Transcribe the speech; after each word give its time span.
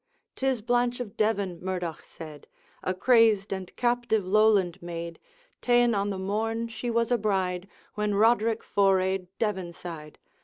''Tis 0.35 0.63
Blanche 0.65 0.99
of 0.99 1.15
Devan,' 1.15 1.61
Murdoch 1.61 2.03
said, 2.03 2.47
'A 2.81 2.95
crazed 2.95 3.53
and 3.53 3.69
captive 3.75 4.25
Lowland 4.25 4.81
maid, 4.81 5.19
Ta'en 5.61 5.93
on 5.93 6.09
the 6.09 6.17
morn 6.17 6.67
she 6.69 6.89
was 6.89 7.11
a 7.11 7.19
bride, 7.19 7.67
When 7.93 8.15
Roderick 8.15 8.63
forayed 8.63 9.27
Devan 9.39 9.75
side. 9.75 10.17